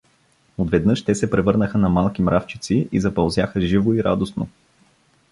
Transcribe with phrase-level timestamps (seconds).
[0.57, 4.47] Отведнъж те се превърнаха на малки мравчици и запълзяха живо и радостно.